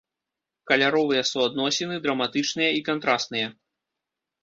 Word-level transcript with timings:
Каляровыя 0.71 1.27
суадносіны 1.33 2.01
драматычныя 2.07 2.71
і 2.79 2.83
кантрасныя. 2.91 3.47